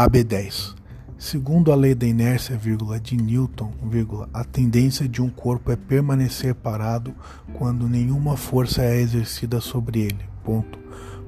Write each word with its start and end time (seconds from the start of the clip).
AB10. 0.00 0.74
Segundo 1.18 1.70
a 1.70 1.74
lei 1.74 1.94
da 1.94 2.06
inércia, 2.06 2.56
vírgula, 2.56 2.98
de 2.98 3.14
Newton, 3.14 3.70
vírgula, 3.82 4.30
a 4.32 4.42
tendência 4.42 5.06
de 5.06 5.20
um 5.20 5.28
corpo 5.28 5.70
é 5.70 5.76
permanecer 5.76 6.54
parado 6.54 7.14
quando 7.52 7.86
nenhuma 7.86 8.34
força 8.34 8.82
é 8.82 8.98
exercida 8.98 9.60
sobre 9.60 10.00
ele. 10.00 10.24
Ponto. 10.42 10.78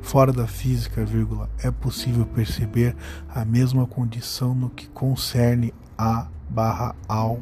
Fora 0.01 0.33
da 0.33 0.47
física, 0.47 1.05
vírgula, 1.05 1.51
é 1.63 1.71
possível 1.71 2.25
perceber 2.25 2.97
a 3.29 3.45
mesma 3.45 3.87
condição 3.87 4.55
no 4.55 4.71
que 4.71 4.89
concerne 4.89 5.75
a 5.99 6.27
barra 6.49 6.97
ao 7.07 7.39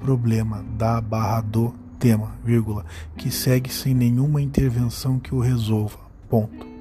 problema 0.00 0.64
da 0.76 1.00
barra 1.00 1.40
do 1.40 1.72
tema, 2.00 2.32
vírgula, 2.44 2.84
que 3.16 3.30
segue 3.30 3.72
sem 3.72 3.94
nenhuma 3.94 4.42
intervenção 4.42 5.20
que 5.20 5.34
o 5.34 5.38
resolva. 5.38 5.98
Ponto. 6.28 6.73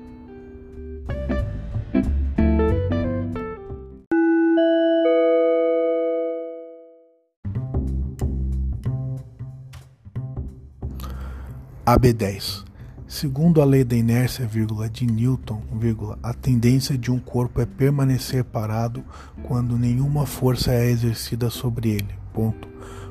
AB10. 11.86 12.64
Segundo 13.06 13.62
a 13.62 13.66
lei 13.66 13.84
da 13.84 13.96
inércia, 13.96 14.48
vírgula, 14.48 14.90
de 14.90 15.06
Newton, 15.06 15.62
vírgula, 15.74 16.18
a 16.24 16.34
tendência 16.34 16.98
de 16.98 17.12
um 17.12 17.20
corpo 17.20 17.60
é 17.60 17.66
permanecer 17.66 18.44
parado 18.44 19.04
quando 19.44 19.78
nenhuma 19.78 20.26
força 20.26 20.72
é 20.72 20.90
exercida 20.90 21.50
sobre 21.50 21.90
ele. 21.90 22.16
Ponto. 22.34 22.68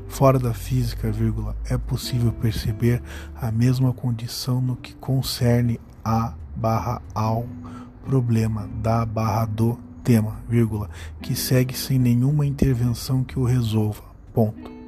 Fora 0.09 0.39
da 0.39 0.55
física, 0.55 1.13
vírgula, 1.13 1.55
é 1.69 1.77
possível 1.77 2.33
perceber 2.33 3.03
a 3.35 3.53
mesma 3.53 3.93
condição 3.93 4.61
no 4.61 4.75
que 4.75 4.95
concerne 4.95 5.79
a 6.05 6.35
barra 6.57 7.01
ao 7.15 7.47
problema 8.05 8.69
da 8.83 9.07
barra 9.07 9.45
do 9.45 9.79
tema, 10.03 10.41
vírgula, 10.49 10.91
que 11.21 11.37
segue 11.37 11.77
sem 11.77 11.99
nenhuma 11.99 12.45
intervenção 12.45 13.23
que 13.23 13.39
o 13.39 13.45
resolva. 13.45 14.03
Ponto. 14.35 14.82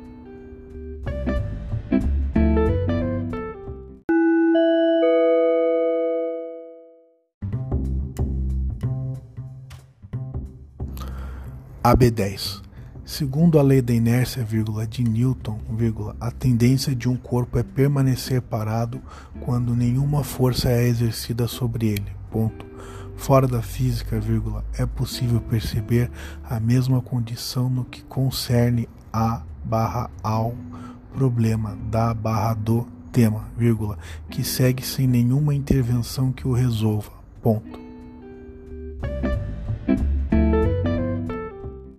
AB10. 11.84 12.62
Segundo 13.04 13.58
a 13.58 13.62
lei 13.62 13.82
da 13.82 13.92
inércia, 13.92 14.42
vírgula, 14.42 14.86
de 14.86 15.04
Newton, 15.04 15.60
vírgula, 15.76 16.16
a 16.18 16.30
tendência 16.30 16.96
de 16.96 17.10
um 17.10 17.14
corpo 17.14 17.58
é 17.58 17.62
permanecer 17.62 18.40
parado 18.40 19.02
quando 19.40 19.76
nenhuma 19.76 20.24
força 20.24 20.70
é 20.70 20.88
exercida 20.88 21.46
sobre 21.46 21.88
ele. 21.88 22.10
Ponto. 22.30 22.64
Fora 23.16 23.46
da 23.46 23.60
física, 23.60 24.18
vírgula, 24.18 24.64
é 24.78 24.86
possível 24.86 25.42
perceber 25.42 26.10
a 26.42 26.58
mesma 26.58 27.02
condição 27.02 27.68
no 27.68 27.84
que 27.84 28.02
concerne 28.02 28.88
a 29.12 29.42
barra 29.62 30.10
ao 30.22 30.54
problema 31.12 31.76
da 31.90 32.14
barra 32.14 32.54
do 32.54 32.88
tema, 33.12 33.44
vírgula, 33.58 33.98
que 34.30 34.42
segue 34.42 34.82
sem 34.82 35.06
nenhuma 35.06 35.54
intervenção 35.54 36.32
que 36.32 36.48
o 36.48 36.52
resolva. 36.52 37.12
Ponto. 37.42 37.83